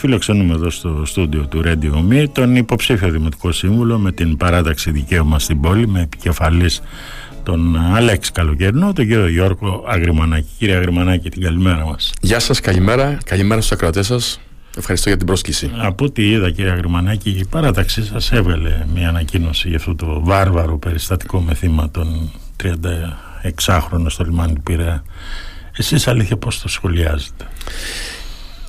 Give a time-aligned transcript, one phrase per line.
[0.00, 5.38] Φιλοξενούμε εδώ στο στούντιο του Radio Me τον υποψήφιο Δημοτικό Σύμβουλο με την παράταξη δικαίωμα
[5.38, 6.82] στην πόλη με επικεφαλής
[7.42, 10.48] τον Αλέξη Καλοκαιρινό, τον κύριο Γιώργο Αγριμανάκη.
[10.58, 12.12] Κύριε Αγριμανάκη, την καλημέρα μας.
[12.20, 13.18] Γεια σας, καλημέρα.
[13.24, 14.40] Καλημέρα στους ακροατές σας.
[14.76, 15.70] Ευχαριστώ για την πρόσκληση.
[15.76, 20.78] Από ό,τι είδα κύριε Αγριμανάκη, η παράταξη σας έβγαλε μια ανακοίνωση για αυτό το βάρβαρο
[20.78, 22.30] περιστατικό με θύμα των
[22.62, 25.04] 36χρονων στο λιμάνι του Πειραιά.
[25.76, 27.48] Εσείς αλήθεια πώς το σχολιάζετε;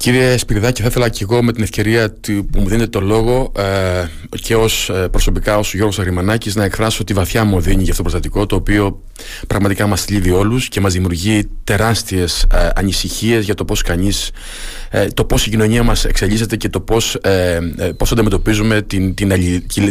[0.02, 2.14] Κύριε Σπυριδάκη, θα ήθελα και εγώ με την ευκαιρία
[2.52, 4.04] που μου δίνετε το λόγο ε,
[4.42, 8.04] και ως ε, προσωπικά ως Γιώργος Αρημανάκης να εκφράσω τη βαθιά μου οδύνη για αυτό
[8.04, 9.02] το προστατικό το οποίο
[9.48, 14.32] πραγματικά μας θλίβει όλους και μας δημιουργεί τεράστιες ε, ανησυχίες για το πώς κανείς,
[14.90, 19.14] ε, το πώς η κοινωνία μας εξελίσσεται και το πώς, ε, ε πώς αντιμετωπίζουμε την,
[19.14, 19.30] την,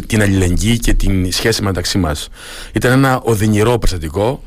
[0.06, 2.28] την αλληλεγγύη και την σχέση μεταξύ μας.
[2.72, 4.42] Ήταν ένα οδυνηρό προστατικό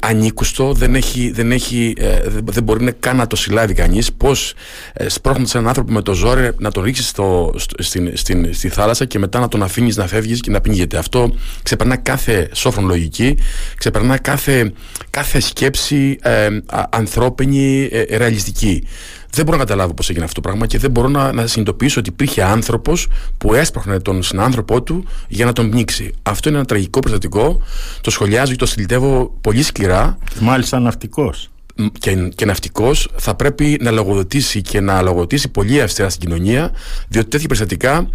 [0.00, 4.12] ανήκουστο, δεν, έχει, δεν, έχει, ε, δεν μπορεί να καν να το συλλάβει κανείς.
[4.12, 4.54] Πώς
[4.92, 5.06] ε,
[5.52, 9.40] έναν άνθρωπο με το ζόρι να τον ρίξεις στο, στην, στην, στη θάλασσα και μετά
[9.40, 10.98] να τον αφήνεις να φεύγεις και να πνίγεται.
[10.98, 13.36] Αυτό ξεπερνά κάθε σόφρον λογική,
[13.76, 14.72] ξεπερνά κάθε,
[15.10, 16.48] κάθε σκέψη ε,
[16.90, 18.86] ανθρώπινη, ε, ρεαλιστική.
[19.30, 22.00] Δεν μπορώ να καταλάβω πώς έγινε αυτό το πράγμα και δεν μπορώ να, να συνειδητοποιήσω
[22.00, 23.06] ότι υπήρχε άνθρωπος
[23.38, 26.12] που έσπροχνε τον συνάνθρωπό του για να τον πνίξει.
[26.22, 27.60] Αυτό είναι ένα τραγικό περιστατικό.
[28.00, 30.18] Το σχολιάζω και το συλλητεύω πολύ σκληρά.
[30.40, 31.50] Μάλιστα ναυτικός.
[31.98, 36.70] Και, και ναυτικός θα πρέπει να λογοδοτήσει και να λογοδοτήσει πολύ αυστηρά στην κοινωνία,
[37.08, 38.08] διότι τέτοια περιστατικά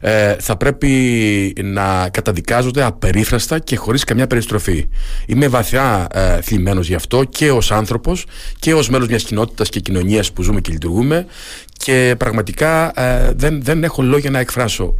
[0.00, 0.90] ε, θα πρέπει
[1.62, 4.88] να καταδικάζονται απερίφραστα και χωρίς καμιά περιστροφή.
[5.26, 8.26] Είμαι βαθιά ε, θλιμμένος γι' αυτό και ως άνθρωπος
[8.58, 11.26] και ως μέλος μιας κοινότητας και κοινωνίας που ζούμε και λειτουργούμε
[11.82, 14.94] και πραγματικά ε, δεν, δεν έχω λόγια να εκφράσω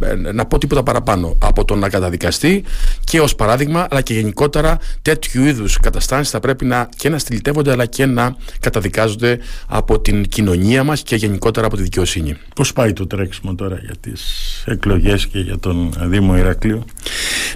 [0.00, 2.64] ε, να πω τίποτα παραπάνω από το να καταδικαστεί
[3.04, 7.70] και ως παράδειγμα αλλά και γενικότερα τέτοιου είδους καταστάσεις θα πρέπει να, και να στυλιτεύονται
[7.70, 12.36] αλλά και να καταδικάζονται από την κοινωνία μας και γενικότερα από τη δικαιοσύνη.
[12.54, 14.22] Πώς πάει το τρέξιμο τώρα για τις
[14.66, 16.84] εκλογές και για τον Δήμο Ηρακλείου;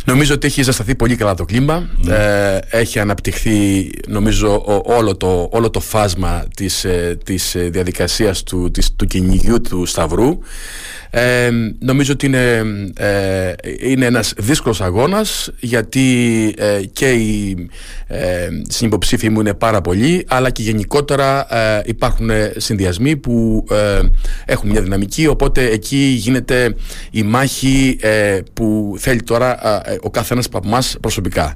[0.04, 2.14] Νομίζω ότι έχει ζεσταθεί πολύ καλά το κλίμα ναι.
[2.14, 6.86] ε, έχει αναπτυχθεί νομίζω όλο το, όλο το φάσμα της,
[7.24, 10.38] της διαδικασίας του, της, του κυνηγιού του Σταυρού.
[11.14, 12.62] Ε, νομίζω ότι είναι,
[12.96, 16.08] ε, είναι ένας δύσκολος αγώνας γιατί
[16.58, 17.68] ε, και οι
[18.06, 24.00] ε, συνυποψήφοι μου είναι πάρα πολλοί αλλά και γενικότερα ε, υπάρχουν συνδυασμοί που ε,
[24.44, 25.26] έχουν μια δυναμική.
[25.26, 26.74] Οπότε εκεί γίνεται
[27.10, 27.98] η μάχη
[28.52, 29.58] που θέλει τώρα
[30.00, 31.54] ο καθένας από εμάς προσωπικά.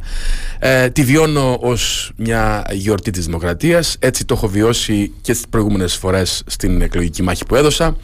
[0.92, 3.96] τη βιώνω ως μια γιορτή της δημοκρατίας.
[3.98, 7.96] Έτσι το έχω βιώσει και τις προηγούμενες φορές στην εκλογική μάχη που έδωσα.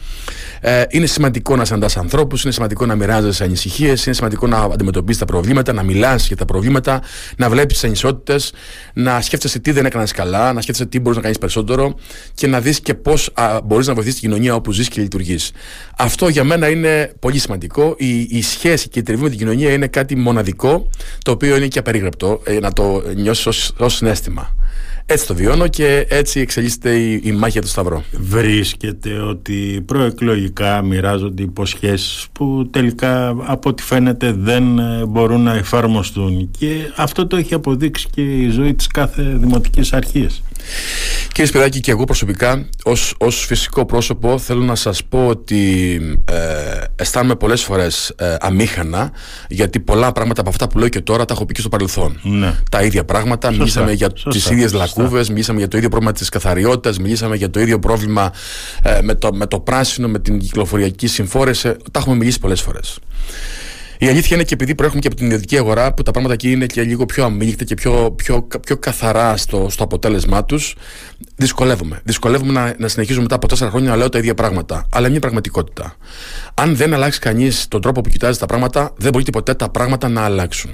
[0.89, 5.19] είναι σημαντικό σημαντικό να συναντάς ανθρώπους, είναι σημαντικό να μοιράζεσαι ανησυχίες, είναι σημαντικό να αντιμετωπίσεις
[5.19, 7.01] τα προβλήματα, να μιλάς για τα προβλήματα,
[7.37, 8.53] να βλέπεις τις ανισότητες,
[8.93, 11.95] να σκέφτεσαι τι δεν έκανες καλά, να σκέφτεσαι τι μπορείς να κάνεις περισσότερο
[12.33, 13.29] και να δεις και πώς
[13.63, 15.51] μπορείς να βοηθήσεις την κοινωνία όπου ζεις και λειτουργείς.
[15.97, 17.95] Αυτό για μένα είναι πολύ σημαντικό.
[17.97, 20.89] Η, η σχέση και η τριβή με την κοινωνία είναι κάτι μοναδικό,
[21.23, 24.55] το οποίο είναι και απερίγραπτο, ε, να το νιώσεις ως συνέστημα.
[25.05, 28.03] Έτσι το βιώνω και έτσι εξελίσσεται η, η μάχη του Σταυρό.
[28.11, 36.51] Βρίσκεται ότι προεκλογικά μοιράζονται υποσχέσεις που τελικά από ό,τι φαίνεται δεν ε, μπορούν να εφαρμοστούν
[36.57, 40.43] και αυτό το έχει αποδείξει και η ζωή της κάθε δημοτικής αρχής.
[41.33, 45.95] Κύριε Σπυράκη και εγώ προσωπικά ως, ως φυσικό πρόσωπο θέλω να σας πω ότι
[46.31, 46.35] ε,
[46.95, 49.11] αισθάνομαι πολλές φορές ε, αμήχανα
[49.47, 52.19] γιατί πολλά πράγματα από αυτά που λέω και τώρα τα έχω πει και στο παρελθόν.
[52.23, 52.55] Ναι.
[52.71, 56.13] Τα ίδια πράγματα, σωστά, μιλήσαμε για σωστά, τις ίδιες λακκούβες, μιλήσαμε για το ίδιο πρόβλημα
[56.13, 58.31] της καθαριότητας, μιλήσαμε για το ίδιο πρόβλημα
[58.83, 62.99] ε, με, το, με το πράσινο, με την κυκλοφοριακή συμφόρεση, τα έχουμε μιλήσει πολλές φορές.
[64.03, 66.51] Η αλήθεια είναι και επειδή προέρχομαι και από την ιδιωτική αγορά, που τα πράγματα εκεί
[66.51, 70.75] είναι και λίγο πιο αμήλικτα και πιο, πιο, πιο καθαρά στο, στο αποτέλεσμά τους,
[71.35, 72.01] δυσκολεύομαι.
[72.03, 74.75] Δυσκολεύομαι να, να συνεχίζω μετά από τέσσερα χρόνια να λέω τα ίδια πράγματα.
[74.89, 75.95] Αλλά είναι μια πραγματικότητα.
[76.53, 80.09] Αν δεν αλλάξει κανείς τον τρόπο που κοιτάζει τα πράγματα, δεν μπορεί ποτέ τα πράγματα
[80.09, 80.71] να αλλάξουν.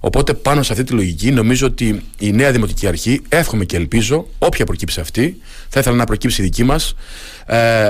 [0.00, 4.26] Οπότε πάνω σε αυτή τη λογική νομίζω ότι η νέα Δημοτική Αρχή, εύχομαι και ελπίζω,
[4.38, 6.94] όποια προκύψει αυτή, θα ήθελα να προκύψει η δική μας,
[7.46, 7.88] ε,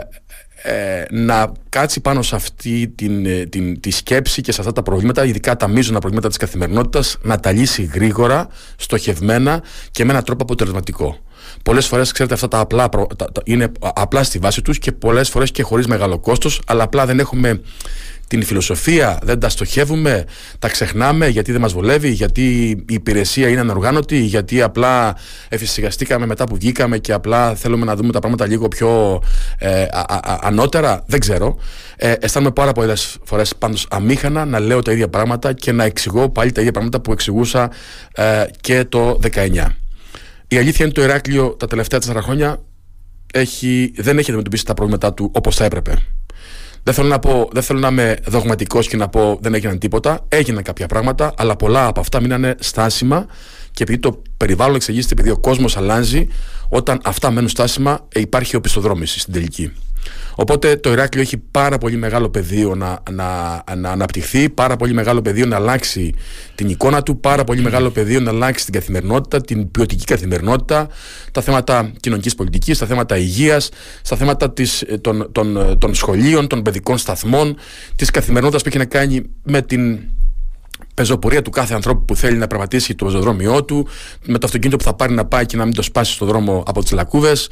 [0.63, 4.83] ε, να κάτσει πάνω σε αυτή την, ε, την, τη σκέψη και σε αυτά τα
[4.83, 10.25] προβλήματα, ειδικά τα μείζωνα προβλήματα της καθημερινότητας, να τα λύσει γρήγορα, στοχευμένα και με έναν
[10.25, 11.19] τρόπο αποτελεσματικό.
[11.63, 12.89] Πολλές φορές, ξέρετε, αυτά τα απλά
[13.45, 17.19] είναι απλά στη βάση τους και πολλές φορές και χωρίς μεγάλο κόστος, αλλά απλά δεν
[17.19, 17.61] έχουμε
[18.29, 20.25] την φιλοσοφία, δεν τα στοχεύουμε,
[20.59, 25.17] τα ξεχνάμε γιατί δεν μας βολεύει, γιατί η υπηρεσία είναι ανοργάνωτη, γιατί απλά
[25.49, 29.23] εφησυχαστήκαμε μετά που βγήκαμε και απλά θέλουμε να δούμε τα πράγματα λίγο πιο
[29.59, 29.87] ε,
[30.41, 31.59] ανώτερα, δεν ξέρω.
[31.97, 36.29] Ε, αισθάνομαι πάρα πολλές φορές πάντως αμήχανα να λέω τα ίδια πράγματα και να εξηγώ
[36.29, 37.71] πάλι τα ίδια πράγματα που εξηγούσα
[38.15, 39.65] ε, και το 19.
[40.49, 42.63] Η αλήθεια είναι το Ηράκλειο τα τελευταία τέσσερα χρόνια
[43.33, 45.95] έχει, δεν έχει αντιμετωπίσει τα προβλήματά του όπως θα έπρεπε.
[46.83, 50.25] Δεν θέλω, να πω, δεν θέλω να είμαι δογματικός και να πω δεν έγιναν τίποτα.
[50.29, 53.27] Έγιναν κάποια πράγματα, αλλά πολλά από αυτά μείνανε στάσιμα
[53.71, 56.29] και επειδή το περιβάλλον εξηγείται, επειδή ο κόσμος αλλάζει,
[56.69, 59.73] όταν αυτά μένουν στάσιμα, ε, υπάρχει οπισθοδρόμηση στην τελική.
[60.41, 65.23] Οπότε το Ηράκλειο έχει πάρα πολύ μεγάλο πεδίο να, να, να αναπτυχθεί, πάρα πολύ μεγάλο
[65.23, 66.15] πεδίο να αλλάξει
[66.55, 70.89] την εικόνα του, πάρα πολύ μεγάλο πεδίο να αλλάξει την καθημερινότητα, την ποιοτική καθημερινότητα,
[71.33, 73.69] τα θέματα κοινωνικής πολιτικής, τα θέματα υγείας,
[74.03, 77.57] στα θέματα της, ε, των, των, ε, των σχολείων, των παιδικών σταθμών,
[77.97, 79.99] της καθημερινότητας που έχει να κάνει με την
[80.95, 83.87] πεζοπορία του κάθε ανθρώπου που θέλει να πραγματίσει το πεζοδρόμιό του,
[84.25, 86.63] με το αυτοκίνητο που θα πάρει να πάει και να μην το σπάσει στο δρόμο
[86.67, 87.49] από τις λακκούβες,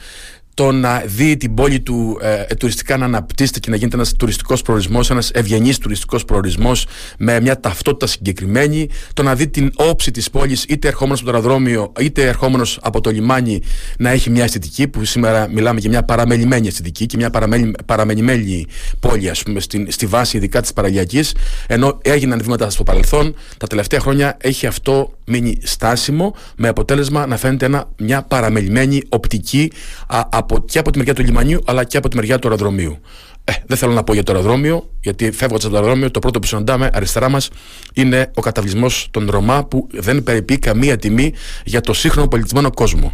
[0.56, 4.12] το να δει την πόλη του ε, ε, τουριστικά να αναπτύσσεται και να γίνεται ένας
[4.12, 6.87] τουριστικός προορισμός, ένας ευγενής τουριστικός προορισμός
[7.19, 11.37] με μια ταυτότητα συγκεκριμένη, το να δει την όψη της πόλης, είτε ερχόμενος από το
[11.37, 13.62] αεροδρόμιο, είτε ερχόμενος από το λιμάνι,
[13.99, 17.31] να έχει μια αισθητική, που σήμερα μιλάμε για μια παραμελημένη αισθητική και μια
[17.87, 18.67] παραμελημένη
[19.00, 21.20] πόλη, ας πούμε, στη, στη βάση ειδικά της παραλιακή,
[21.67, 27.37] ενώ έγιναν βήματα στο παρελθόν, τα τελευταία χρόνια έχει αυτό μείνει στάσιμο, με αποτέλεσμα να
[27.37, 29.73] φαίνεται ένα, μια παραμελημένη οπτική
[30.06, 32.99] α, από, και από τη μεριά του λιμανιού αλλά και από τη μεριά του αεροδρομίου.
[33.44, 36.38] Ε, δεν θέλω να πω για το αεροδρόμιο, γιατί φεύγοντας από το αεροδρόμιο, το πρώτο
[36.38, 37.50] που συναντάμε αριστερά μας
[37.93, 41.32] είναι ο καταβλισμός των Ρωμά, που δεν περιπεί καμία τιμή
[41.64, 43.12] για το σύγχρονο πολιτισμένο κόσμο.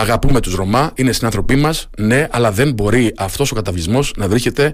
[0.00, 4.72] Αγαπούμε τους Ρωμά, είναι συνάνθρωποι μας, ναι, αλλά δεν μπορεί αυτός ο καταβλισμός να βρίσκεται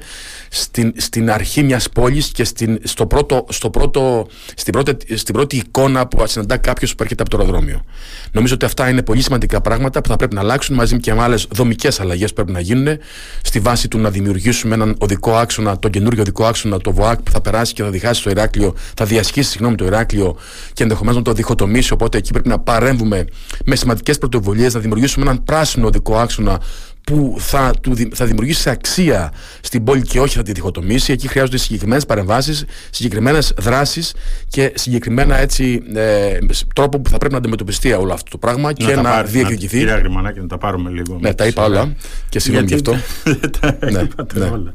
[0.48, 5.56] στην, στην αρχή μιας πόλης και στην, στο πρώτο, στο πρώτο, στην, πρώτη, στην πρώτη
[5.56, 7.84] εικόνα που συναντά κάποιος που έρχεται από το αεροδρόμιο.
[8.32, 11.22] Νομίζω ότι αυτά είναι πολύ σημαντικά πράγματα που θα πρέπει να αλλάξουν μαζί και με
[11.22, 12.98] άλλες δομικές αλλαγές που πρέπει να γίνουν
[13.42, 17.30] στη βάση του να δημιουργήσουμε έναν οδικό άξονα, τον καινούριο οδικό άξονα, το ΒΟΑΚ που
[17.30, 20.36] θα περάσει και θα διχάσει το Ηράκλειο, θα διασχίσει συγγνώμη το Ηράκλειο
[20.72, 21.92] και ενδεχομένως να το διχοτομήσει.
[21.92, 23.24] Οπότε εκεί πρέπει να παρέμβουμε
[23.64, 26.60] με σημαντικές πρωτοβουλίες, να δημιουργήσουμε δημιουργήσουμε έναν πράσινο οδικό άξονα
[27.04, 31.12] που θα, του, θα δημιουργήσει αξία στην πόλη και όχι θα τη διχοτομήσει.
[31.12, 34.14] Εκεί χρειάζονται συγκεκριμένες παρεμβάσεις, συγκεκριμένες δράσεις
[34.48, 36.38] και συγκεκριμένα έτσι, ε,
[36.74, 39.78] τρόπο που θα πρέπει να αντιμετωπιστεί όλο αυτό το πράγμα και να, διεκδικηθεί.
[39.78, 41.18] Κύριε Αγριμανάκη, να τα πάρουμε λίγο.
[41.20, 41.94] Ναι, τα είπα όλα
[42.28, 42.94] και συγγνώμη γι' αυτό.
[43.60, 44.44] τα ναι, είπατε ναι.
[44.44, 44.72] όλα.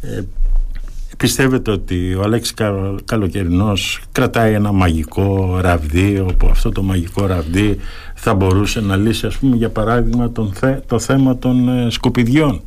[0.00, 0.22] Ε,
[1.16, 2.54] Πιστεύετε ότι ο Αλέξης
[3.04, 7.78] Καλοκαιρινός κρατάει ένα μαγικό ραβδί όπου αυτό το μαγικό ραβδί
[8.18, 10.52] θα μπορούσε να λύσει ας πούμε για παράδειγμα τον
[10.86, 12.62] το θέμα των ε, σκουπιδιών.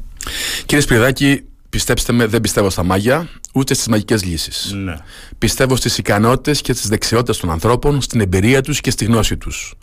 [0.66, 4.74] Κύριε Σπυρδάκη, πιστέψτε με δεν πιστεύω στα μάγια ούτε στις μαγικές λύσεις.
[4.84, 4.98] Ναι.
[5.38, 9.74] Πιστεύω στις ικανότητες και στις δεξιότητες των ανθρώπων, στην εμπειρία τους και στη γνώση τους.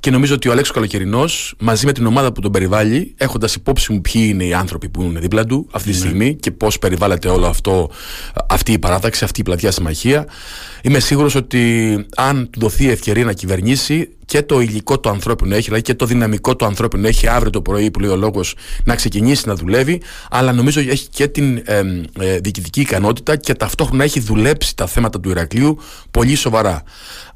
[0.00, 3.92] Και νομίζω ότι ο Αλέξος Καλοκαιρινός μαζί με την ομάδα που τον περιβάλλει, έχοντας υπόψη
[3.92, 6.04] μου ποιοι είναι οι άνθρωποι που είναι δίπλα του αυτή τη ναι.
[6.04, 7.90] στιγμή και πώς περιβάλλεται όλο αυτό,
[8.48, 10.26] αυτή η παράταξη, αυτή η πλατιά συμμαχία,
[10.82, 15.64] είμαι σίγουρος ότι αν του δοθεί ευκαιρία να κυβερνήσει και το υλικό το ανθρώπινο έχει,
[15.64, 18.54] δηλαδή και το δυναμικό το ανθρώπινο έχει αύριο το πρωί που λέει ο λόγος
[18.84, 21.82] να ξεκινήσει να δουλεύει, αλλά νομίζω έχει και την ε,
[22.20, 23.05] ε, διοικητική ικανότητα
[23.40, 25.78] και ταυτόχρονα έχει δουλέψει τα θέματα του Ηρακλείου
[26.10, 26.82] πολύ σοβαρά.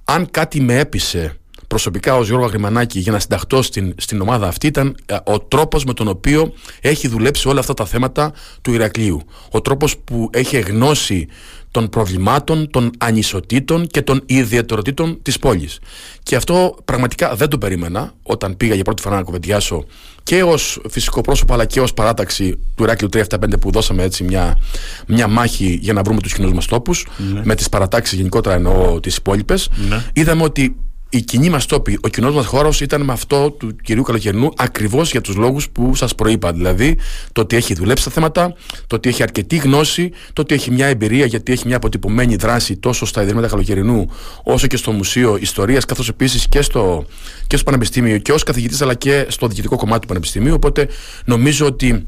[0.05, 1.41] Αν κάτι με έπεισε
[1.71, 5.85] προσωπικά ως Γιώργο Αγριμανάκη για να συνταχτώ στην, στην ομάδα αυτή ήταν ε, ο τρόπος
[5.85, 8.33] με τον οποίο έχει δουλέψει όλα αυτά τα θέματα
[8.63, 9.23] του Ηρακλείου.
[9.51, 11.29] Ο τρόπος που έχει γνώσει
[11.71, 15.79] των προβλημάτων, των ανισοτήτων και των ιδιαιτεροτήτων της πόλης.
[16.23, 19.85] Και αυτό πραγματικά δεν το περίμενα όταν πήγα για πρώτη φορά να κουβεντιάσω
[20.23, 24.59] και ως φυσικό πρόσωπο αλλά και ως παράταξη του Ηράκλειου 375 που δώσαμε έτσι μια,
[25.07, 27.41] μια μάχη για να βρούμε τους κοινούς μας τόπους ναι.
[27.45, 29.69] με τις παρατάξεις γενικότερα εννοώ τις υπόλοιπες.
[29.89, 30.05] Ναι.
[30.13, 30.77] Είδαμε ότι
[31.13, 35.11] η κοινή μας τόπη, ο κοινός μας χώρος ήταν με αυτό του κυρίου Καλοκαιρινού ακριβώς
[35.11, 36.53] για τους λόγους που σας προείπα.
[36.53, 36.97] Δηλαδή
[37.33, 38.55] το ότι έχει δουλέψει τα θέματα,
[38.87, 42.77] το ότι έχει αρκετή γνώση, το ότι έχει μια εμπειρία γιατί έχει μια αποτυπωμένη δράση
[42.77, 44.11] τόσο στα Ιδρύματα Καλοκαιρινού
[44.45, 47.05] όσο και στο Μουσείο Ιστορίας, καθώς επίσης και στο,
[47.47, 50.55] και στο Πανεπιστήμιο και ως καθηγητής αλλά και στο διοικητικό κομμάτι του Πανεπιστημίου.
[50.55, 50.89] Οπότε
[51.25, 52.07] νομίζω ότι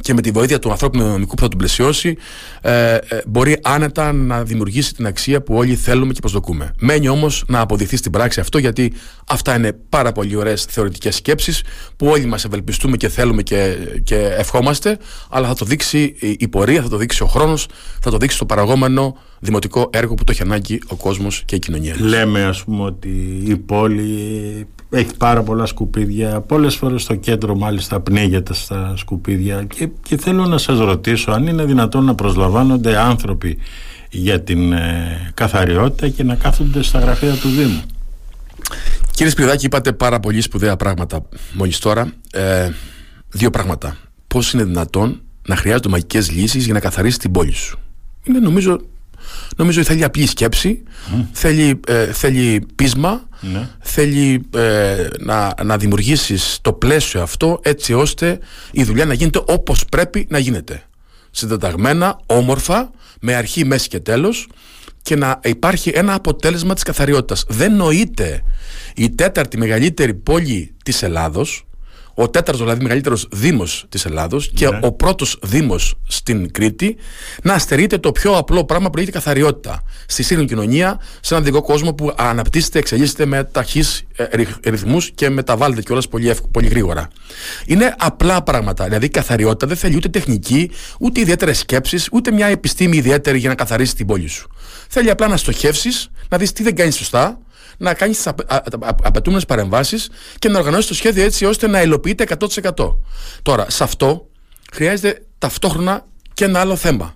[0.00, 2.16] και με τη βοήθεια του ανθρώπινου νομικού που θα τον πλαισιώσει,
[2.60, 6.74] ε, ε, μπορεί άνετα να δημιουργήσει την αξία που όλοι θέλουμε και προσδοκούμε.
[6.78, 8.92] Μένει όμως να αποδειχθεί στην πράξη αυτό, γιατί
[9.26, 11.62] αυτά είναι πάρα πολύ ωραίες θεωρητικές σκέψεις
[11.96, 14.98] που όλοι μας ευελπιστούμε και θέλουμε και, και ευχόμαστε,
[15.30, 17.68] αλλά θα το δείξει η πορεία, θα το δείξει ο χρόνος,
[18.00, 21.58] θα το δείξει το παραγόμενο δημοτικό έργο που το έχει ανάγκη ο κόσμος και η
[21.58, 21.96] κοινωνία.
[21.98, 26.40] Λέμε, ας πούμε, ότι η πόλη έχει πάρα πολλά σκουπίδια.
[26.40, 31.46] Πολλές φορές στο κέντρο μάλιστα πνίγεται στα σκουπίδια και, και θέλω να σας ρωτήσω αν
[31.46, 33.58] είναι δυνατόν να προσλαμβάνονται άνθρωποι
[34.10, 37.82] για την ε, καθαριότητα και να κάθονται στα γραφεία του Δήμου.
[39.10, 42.12] Κύριε Σπυρδάκη, είπατε πάρα πολύ σπουδαία πράγματα μόλις τώρα.
[42.30, 42.70] Ε,
[43.28, 43.96] δύο πράγματα.
[44.26, 47.78] Πώς είναι δυνατόν να χρειάζονται μαγικές λύσεις για να καθαρίσει την πόλη σου;
[48.24, 48.80] Είναι νομίζω
[49.56, 50.82] Νομίζω ότι θέλει απλή σκέψη,
[51.32, 53.68] θέλει, ε, θέλει πείσμα, ναι.
[53.80, 58.38] θέλει ε, να, να δημιουργήσεις το πλαίσιο αυτό έτσι ώστε
[58.70, 60.82] η δουλειά να γίνεται όπως πρέπει να γίνεται.
[61.30, 64.48] Συντεταγμένα, όμορφα, με αρχή, μέση και τέλος
[65.02, 67.44] και να υπάρχει ένα αποτέλεσμα της καθαριότητας.
[67.48, 68.42] Δεν νοείται
[68.94, 71.66] η τέταρτη μεγαλύτερη πόλη της Ελλάδος
[72.18, 74.78] ο τέταρτος δηλαδή μεγαλύτερος Δήμος της Ελλάδος και ναι.
[74.82, 76.96] ο πρώτος Δήμος στην Κρήτη
[77.42, 79.82] να αστερείται το πιο απλό πράγμα που λέγεται καθαριότητα.
[80.06, 84.24] Στη σύγχρονη κοινωνία, σε έναν δικό κόσμο που αναπτύσσεται, εξελίσσεται με ταχύς ε,
[84.64, 87.08] ρυθμούς και μεταβάλλεται κιόλας πολύ, πολύ γρήγορα.
[87.66, 88.84] Είναι απλά πράγματα.
[88.84, 90.70] Δηλαδή, η καθαριότητα δεν θέλει ούτε τεχνική,
[91.00, 94.50] ούτε ιδιαίτερες σκέψεις, ούτε μια επιστήμη ιδιαίτερη για να καθαρίσει την πόλη σου.
[94.88, 97.38] Θέλει απλά να στοχεύσεις, να δεις τι δεν κάνεις σωστά,
[97.76, 98.30] να κάνεις τι
[99.02, 102.24] απαιτούμενες παρεμβάσεις και να οργανώσεις το σχέδιο έτσι ώστε να υλοποιείται
[102.74, 102.96] 100%.
[103.42, 104.28] Τώρα, σε αυτό
[104.72, 107.14] χρειάζεται ταυτόχρονα και ένα άλλο θέμα.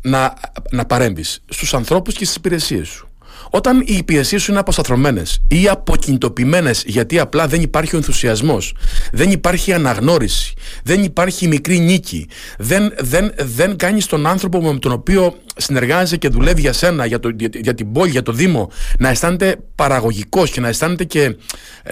[0.00, 0.34] Να,
[0.70, 3.08] να παρέμβεις στους ανθρώπους και στις υπηρεσίες σου.
[3.50, 8.74] Όταν οι υπηρεσίες σου είναι αποσταθρωμένε ή αποκινητοποιημένες γιατί απλά δεν υπάρχει ο ενθουσιασμός,
[9.12, 14.92] δεν υπάρχει αναγνώριση, δεν υπάρχει μικρή νίκη, δεν, δεν, δεν κάνεις τον άνθρωπο με τον
[14.92, 19.08] οποίο συνεργάζεσαι και δουλεύεις για σένα, για, το, για, την πόλη, για το Δήμο, να
[19.08, 21.36] αισθάνεται παραγωγικός και να αισθάνεται, και,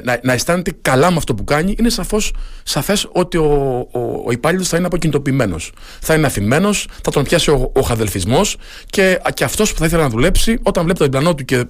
[0.02, 4.30] να, να αισθάνεται καλά με αυτό που κάνει, είναι σαφώς, σαφές ότι ο, ο, ο
[4.30, 5.72] υπάλληλος θα είναι αποκινητοποιημένος.
[6.00, 8.56] Θα είναι αφημένος, θα τον πιάσει ο, ο χαδελφισμός
[8.86, 11.60] και, και αυτός που θα ήθελε να δουλέψει, όταν βλέπει το διπλανό του και ε,
[11.60, 11.64] ε,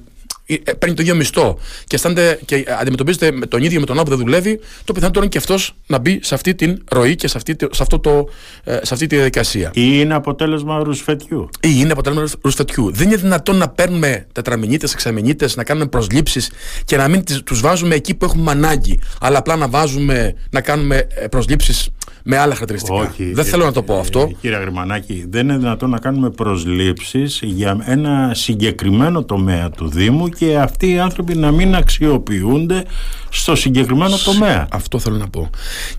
[0.78, 4.24] παίρνει το ίδιο μισθό και, αισθάνεται, και αντιμετωπίζεται με τον ίδιο με τον άνθρωπο που
[4.24, 7.36] δεν δουλεύει, το πιθανότερο είναι και αυτός να μπει σε αυτή την ροή και σε
[7.36, 8.28] αυτή, σε αυτό το,
[8.64, 9.70] ε, σε αυτή τη διαδικασία.
[9.74, 11.48] Ή είναι αποτέλεσμα ρουσφετιού.
[11.60, 12.90] Ή είναι αποτέλεσμα ρουσφετιού.
[12.92, 16.50] Δεν είναι δυνατόν να παίρνουμε τετραμενίτε, εξαμενίτε, να κάνουμε προσλήψεις
[16.84, 21.06] και να μην τους βάζουμε εκεί που έχουμε ανάγκη, αλλά απλά να βάζουμε, να κάνουμε
[21.30, 21.90] προσλήψεις
[22.24, 22.94] με άλλα χαρακτηριστικά.
[22.94, 24.30] Όχι, δεν θέλω να το πω αυτό.
[24.40, 30.58] Κύριε Γρημανάκη, δεν είναι δυνατόν να κάνουμε προσλήψεις για ένα συγκεκριμένο τομέα του Δήμου και
[30.58, 32.84] αυτοί οι άνθρωποι να μην αξιοποιούνται
[33.28, 34.68] στο συγκεκριμένο τομέα.
[34.70, 35.50] Αυτό θέλω να πω.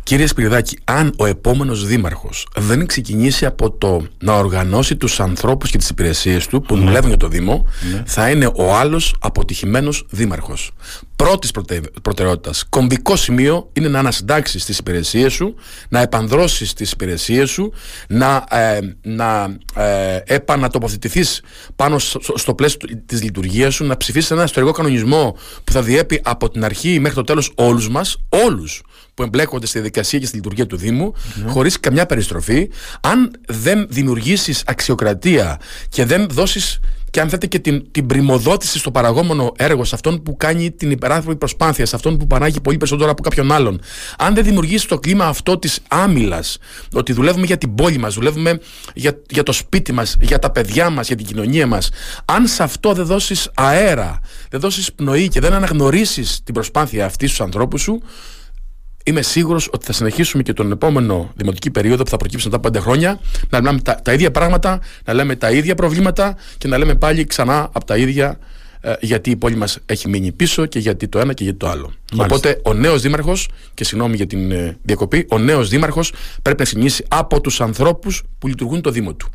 [0.04, 5.77] Κύριε Σπυριδάκη, αν ο επόμενος δήμαρχος δεν ξεκινήσει από το να οργανώσει τους ανθρώπους και
[5.77, 6.86] τις υπηρεσίες του που ναι.
[6.86, 8.04] δουλεύουν για το Δήμο, ναι.
[8.06, 10.72] θα είναι ο άλλος αποτυχημένος δήμαρχος.
[11.15, 11.81] Πρώτης προτε...
[12.01, 15.55] προτεραιότητας, κομβικό σημείο είναι να ανασυντάξεις τις υπηρεσίες σου,
[15.89, 17.74] να επανδρώσεις τις υπηρεσίες σου,
[18.07, 21.41] να, ε, να ε, επανατοποθετηθείς
[21.75, 22.00] πάνω
[22.36, 26.63] στο, πλαίσιο της λειτουργίας σου, να ψηφίσεις ένα ιστορικό κανονισμό που θα διέπει από την
[26.65, 30.77] αρχή μέχρι το τέλος όλους μας, όλους που εμπλέκονται στη διαδικασία και στη λειτουργία του
[30.77, 31.51] Δήμου, ναι.
[31.51, 32.69] χωρίς καμιά περιστροφή.
[33.01, 36.79] Αν δεν δημιουργήσεις αξιοκρατία και δεν δώσεις
[37.15, 40.91] και αν θέλετε και την, την πρημοδότηση στο παραγόμενο έργο, σε αυτόν που κάνει την
[40.91, 43.81] υπεράνθρωπη προσπάθεια, σε αυτόν που παράγει πολύ περισσότερο από κάποιον άλλον,
[44.17, 46.57] αν δεν δημιουργήσει το κλίμα αυτό της άμυλας,
[46.93, 48.60] ότι δουλεύουμε για την πόλη μας, δουλεύουμε
[48.93, 51.89] για, για το σπίτι μας, για τα παιδιά μας, για την κοινωνία μας,
[52.25, 54.19] αν σε αυτό δεν δώσεις αέρα,
[54.50, 58.01] δεν δώσεις πνοή και δεν αναγνωρίσεις την προσπάθεια αυτή στους ανθρώπους σου,
[59.07, 62.79] είμαι σίγουρος ότι θα συνεχίσουμε και τον επόμενο δημοτική περίοδο που θα προκύψει μετά πέντε
[62.79, 63.19] χρόνια
[63.50, 67.25] να λέμε τα, τα ίδια πράγματα, να λέμε τα ίδια προβλήματα και να λέμε πάλι
[67.25, 68.39] ξανά από τα ίδια
[68.81, 71.67] ε, γιατί η πόλη μας έχει μείνει πίσω και γιατί το ένα και γιατί το
[71.67, 71.93] άλλο.
[72.17, 76.63] Οπότε ο νέος δήμαρχος, και συγγνώμη για την ε, διακοπή, ο νέος δήμαρχος πρέπει να
[76.63, 79.29] ξεκινήσει από τους ανθρώπους που λειτουργούν το Δήμο του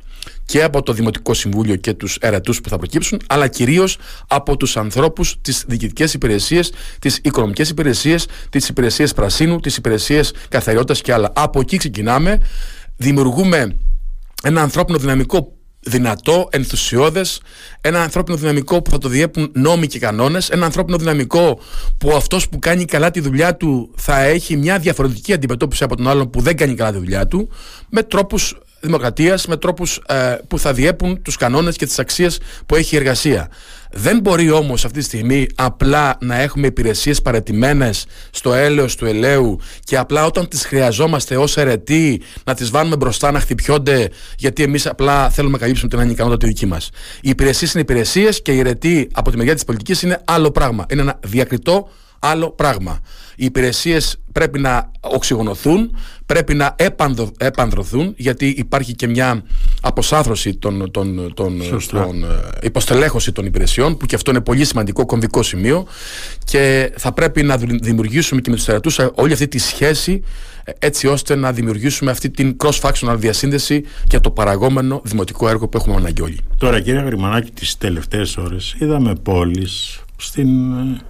[0.45, 4.77] και από το Δημοτικό Συμβούλιο και τους ερετούς που θα προκύψουν, αλλά κυρίως από τους
[4.77, 11.33] ανθρώπους, τις διοικητικές υπηρεσίες, τις οικονομικές υπηρεσίες, τις υπηρεσίες πρασίνου, τις υπηρεσίες καθαριότητας και άλλα.
[11.35, 12.39] Από εκεί ξεκινάμε,
[12.97, 13.77] δημιουργούμε
[14.43, 17.41] ένα ανθρώπινο δυναμικό δυνατό, ενθουσιώδες,
[17.81, 21.61] ένα ανθρώπινο δυναμικό που θα το διέπουν νόμοι και κανόνες, ένα ανθρώπινο δυναμικό
[21.99, 26.09] που αυτός που κάνει καλά τη δουλειά του θα έχει μια διαφορετική αντιμετώπιση από τον
[26.09, 27.49] άλλον που δεν κάνει καλά τη δουλειά του,
[27.89, 32.75] με τρόπους δημοκρατίας με τρόπους ε, που θα διέπουν τους κανόνες και τις αξίες που
[32.75, 33.49] έχει η εργασία.
[33.93, 39.61] Δεν μπορεί όμως αυτή τη στιγμή απλά να έχουμε υπηρεσίες παρετημένες στο έλεος του ελαίου
[39.85, 44.87] και απλά όταν τις χρειαζόμαστε ως αιρετοί να τις βάλουμε μπροστά να χτυπιόνται γιατί εμείς
[44.87, 46.91] απλά θέλουμε να καλύψουμε την ανικανότητα τη δική μας.
[47.21, 50.87] Οι υπηρεσίες είναι υπηρεσίες και οι αιρετοί από τη μεριά της πολιτικής είναι άλλο πράγμα.
[50.91, 51.89] Είναι ένα διακριτό
[52.21, 53.01] άλλο πράγμα.
[53.37, 55.97] Οι υπηρεσίες πρέπει να οξυγονωθούν,
[56.27, 56.77] πρέπει να
[57.39, 59.43] επανδρωθούν, γιατί υπάρχει και μια
[59.81, 62.27] αποσάθρωση των, των, των, των ε,
[62.63, 65.87] υποστελέχωση των υπηρεσιών, που και αυτό είναι πολύ σημαντικό κομβικό σημείο.
[66.45, 70.23] Και θα πρέπει να δημιουργήσουμε και με τους θερατού όλη αυτή τη σχέση,
[70.65, 75.77] ε, έτσι ώστε να δημιουργήσουμε αυτή την cross-functional διασύνδεση για το παραγόμενο δημοτικό έργο που
[75.77, 76.39] έχουμε αναγκή όλοι.
[76.59, 81.10] Τώρα, κύριε Γρημανάκη, τις τελευταίες ώρες είδαμε πόλεις στην ε, η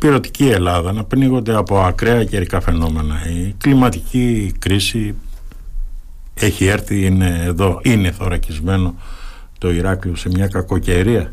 [0.00, 3.26] πυρωτική Ελλάδα να πνίγονται από ακραία καιρικά φαινόμενα.
[3.28, 5.14] Η κλιματική κρίση
[6.34, 8.94] έχει έρθει, είναι εδώ, είναι θωρακισμένο
[9.58, 11.32] το Ηράκλειο σε μια κακοκαιρία.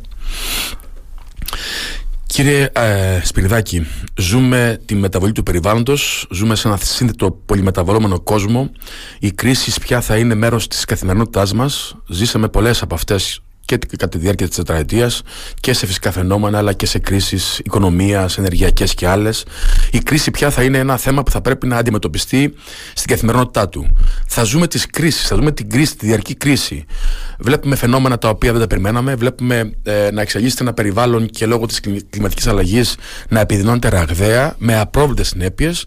[2.25, 8.71] Κύριε ε, Σπυριδάκη, ζούμε τη μεταβολή του περιβάλλοντος, ζούμε σε ένα σύνθετο πολυμεταβολόμενο κόσμο.
[9.19, 11.95] Οι κρίσεις πια θα είναι μέρος της καθημερινότητάς μας.
[12.07, 15.21] Ζήσαμε πολλές από αυτές και κατά τη διάρκεια της τετραετίας
[15.59, 19.45] και σε φυσικά φαινόμενα αλλά και σε κρίσεις οικονομίας, ενεργειακές και άλλες.
[19.91, 22.53] Η κρίση πια θα είναι ένα θέμα που θα πρέπει να αντιμετωπιστεί
[22.93, 23.97] στην καθημερινότητά του.
[24.27, 26.86] Θα ζούμε τις κρίσεις, θα δούμε την κρίση, τη διαρκή κρίση.
[27.39, 31.65] Βλέπουμε φαινόμενα τα οποία δεν τα περιμέναμε, βλέπουμε ε, να εξελίσσεται ένα περιβάλλον και λόγω
[31.65, 32.95] της κλιματικής αλλαγής
[33.29, 35.86] να επιδεινώνεται ραγδαία με απρόβλητες συνέπειες.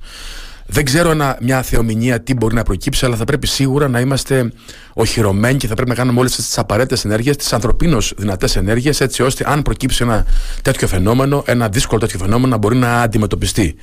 [0.72, 4.52] Δεν ξέρω ένα, μια θεομηνία τι μπορεί να προκύψει, αλλά θα πρέπει σίγουρα να είμαστε
[4.94, 9.22] οχυρωμένοι και θα πρέπει να κάνουμε όλες τις απαραίτητες ενέργειες, τις ανθρωπίνως δυνατές ενέργειες, έτσι
[9.22, 10.26] ώστε αν προκύψει ένα
[10.62, 13.76] τέτοιο φαινόμενο, ένα δύσκολο τέτοιο φαινόμενο, να μπορεί να αντιμετωπιστεί.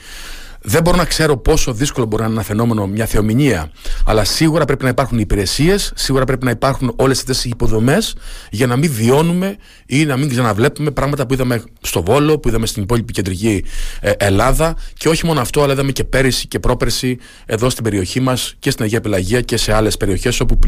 [0.62, 3.72] Δεν μπορώ να ξέρω πόσο δύσκολο μπορεί να είναι ένα φαινόμενο, μια θεομηνία,
[4.06, 8.16] αλλά σίγουρα πρέπει να υπάρχουν υπηρεσίες, σίγουρα πρέπει να υπάρχουν όλες αυτές οι υποδομές
[8.52, 12.66] για να μην βιώνουμε ή να μην ξαναβλέπουμε πράγματα που είδαμε στο Βόλο, που είδαμε
[12.66, 13.64] στην υπόλοιπη κεντρική
[14.00, 18.20] ε, Ελλάδα και όχι μόνο αυτό, αλλά είδαμε και πέρυσι και πρόπερσι εδώ στην περιοχή
[18.20, 20.60] μας και στην Αγία Πελαγία και σε άλλες περιοχές όπου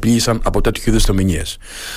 [0.00, 1.56] πλήγησαν από τέτοιου είδους θεομηνίες.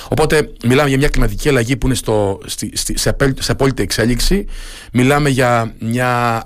[0.10, 4.46] Οπότε μιλάμε για μια κλιματική αλλαγή που είναι στο, στη, στη, σε, σε απόλυτη εξέλιξη.
[4.92, 6.44] Μιλάμε για μια,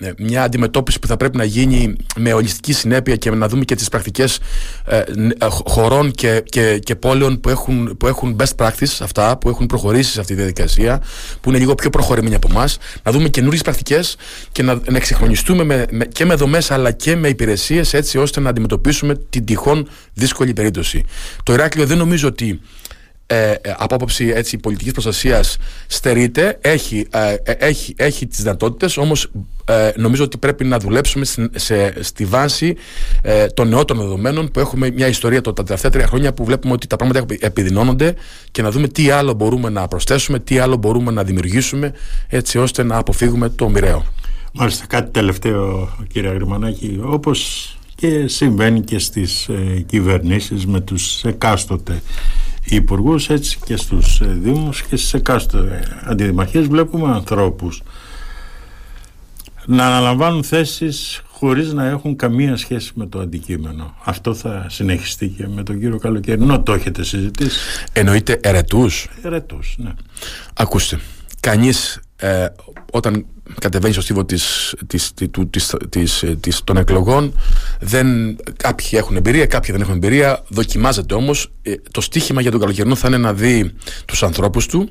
[0.00, 3.74] ε, μια αντιμετώπιση που θα πρέπει να γίνει με ολιστική συνέπεια και να δούμε και
[3.74, 4.38] τις πρακτικές
[4.86, 5.04] ε, ε,
[5.48, 10.10] χωρών και, και, και πόλεων που έχουν, που έχουν best practice αυτά, που έχουν προχωρήσει
[10.10, 11.02] σε αυτή τη διαδικασία,
[11.40, 14.16] που είναι λίγο πιο προχωρημένοι από εμάς, να δούμε καινούριες πρακτικές
[14.52, 18.40] και να, να εξυγχρονιστούμε με, με, και με δομές αλλά και με υπηρεσίες έτσι ώστε
[18.40, 21.04] να αντιμετωπίσουμε την τυχόν δύσκολη περίπτωση.
[21.42, 22.60] Το Ηράκλειο δεν νομίζω ότι
[23.26, 28.96] ε, ε, από άποψη έτσι, πολιτικής προστασίας στερείται, έχει, ε, ε έχει, έχει τις δυνατότητες,
[28.96, 29.30] όμως
[29.64, 32.76] ε, νομίζω ότι πρέπει να δουλέψουμε στη, σε, στη βάση
[33.22, 36.72] ε, των νεότερων δεδομένων που έχουμε μια ιστορία το, τα τελευταία τρία χρόνια που βλέπουμε
[36.72, 38.14] ότι τα πράγματα επιδεινώνονται
[38.50, 41.92] και να δούμε τι άλλο μπορούμε να προσθέσουμε, τι άλλο μπορούμε να δημιουργήσουμε
[42.28, 44.04] έτσι ώστε να αποφύγουμε το μοιραίο.
[44.52, 52.02] Μάλιστα κάτι τελευταίο κύριε Αγριμανάκη, όπως και συμβαίνει και στις ε, κυβερνήσεις με τους εκάστοτε
[52.64, 57.82] υπουργούς έτσι και στους ε, δήμους και στις εκάστοτε αντιδημαρχίες βλέπουμε ανθρώπους
[59.66, 63.94] να αναλαμβάνουν θέσεις χωρίς να έχουν καμία σχέση με το αντικείμενο.
[64.04, 66.62] Αυτό θα συνεχιστεί και με τον κύριο Καλοκαιρινό.
[66.62, 67.58] Το έχετε συζητήσει.
[67.92, 69.08] Εννοείται ερετούς.
[69.22, 69.90] Ερετούς, ναι.
[70.54, 71.00] Ακούστε,
[71.40, 72.46] κανείς ε,
[72.92, 73.26] όταν
[73.60, 77.34] κατεβαίνει στο στίβο της, της, της, της, της, των εκλογών
[77.80, 81.52] δεν, κάποιοι έχουν εμπειρία, κάποιοι δεν έχουν εμπειρία δοκιμάζεται όμως.
[81.62, 83.74] Ε, το στίχημα για τον καλοκαιρινό θα είναι να δει
[84.04, 84.88] τους ανθρώπους του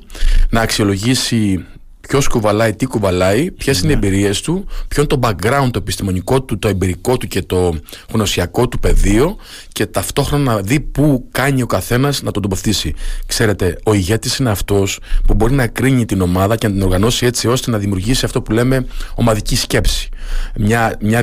[0.50, 1.64] να αξιολογήσει
[2.12, 4.06] ποιος κουβαλάει, τι κουβαλάει, ποιες είναι οι ναι.
[4.06, 7.74] εμπειρίες του, ποιο είναι το background, το επιστημονικό του, το εμπειρικό του και το
[8.12, 9.36] γνωσιακό του πεδίο
[9.72, 12.94] και ταυτόχρονα να δει πού κάνει ο καθένας να τον τοποθετήσει.
[13.26, 17.26] Ξέρετε, ο ηγέτης είναι αυτός που μπορεί να κρίνει την ομάδα και να την οργανώσει
[17.26, 20.08] έτσι ώστε να δημιουργήσει αυτό που λέμε ομαδική σκέψη.
[20.56, 21.22] Μια, μια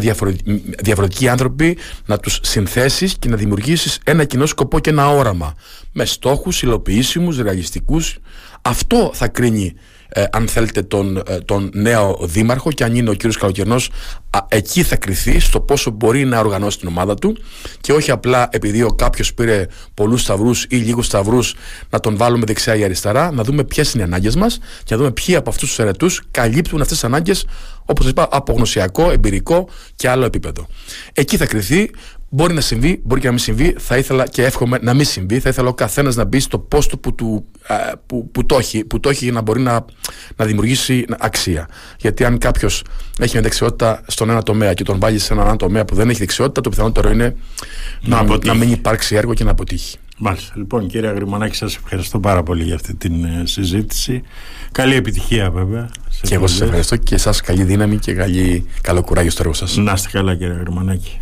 [0.79, 5.55] διαφορετική άνθρωποι να τους συνθέσεις και να δημιουργήσεις ένα κοινό σκοπό και ένα όραμα.
[5.91, 8.17] Με στόχους υλοποιήσιμους, ρεαλιστικούς.
[8.61, 9.75] Αυτό θα κρίνει
[10.09, 13.89] ε, αν θέλετε τον, ε, τον νέο δήμαρχο και αν είναι ο κύριος Καλοκαιρνός
[14.47, 17.37] εκεί θα κριθεί στο πόσο μπορεί να οργανώσει την ομάδα του
[17.81, 21.55] και όχι απλά επειδή ο κάποιος πήρε πολλούς σταυρούς ή λίγους σταυρούς
[21.89, 24.97] να τον βάλουμε δεξιά ή αριστερά να δούμε ποιες είναι οι ανάγκες μας και να
[24.97, 27.45] δούμε ποιοι από αυτούς τους ερετούς καλύπτουν αυτές τις ανάγκες
[27.85, 30.67] όπως είπα από γνωσιακό, εμπειρικό και άλλο επίπεδο.
[31.13, 31.89] Εκεί θα κριθεί
[32.29, 33.75] Μπορεί να συμβεί, μπορεί και να μην συμβεί.
[33.77, 35.39] Θα ήθελα και εύχομαι να μην συμβεί.
[35.39, 37.45] Θα ήθελα ο καθένας να μπει στο πόστο που, του,
[38.05, 39.85] που, που, το έχει, που το έχει για να μπορεί να,
[40.35, 41.67] να δημιουργήσει αξία.
[41.99, 42.83] Γιατί αν κάποιος
[43.19, 46.19] έχει μια δεξιότητα στον ένα τομέα και τον βάλει σε έναν τομέα που δεν έχει
[46.19, 47.35] δεξιότητα, το πιθανότερο είναι
[48.01, 49.97] να, να, να μην υπάρξει έργο και να αποτύχει.
[50.17, 50.53] Μάλιστα.
[50.55, 54.21] Λοιπόν, κύριε Αγριμανάκη, σας ευχαριστώ πάρα πολύ για αυτή την ε, συζήτηση.
[54.71, 55.89] Καλή επιτυχία, βέβαια.
[56.21, 59.77] Και εγώ σας ευχαριστώ και εσάς καλή δύναμη και καλή, καλό κουράγιο στο έργο σας.
[59.77, 61.19] Να είστε καλά, κύριε Αγριμανάκη.